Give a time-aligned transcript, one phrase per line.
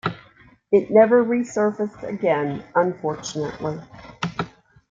[0.71, 3.79] It never resurfaced again, unfortunately.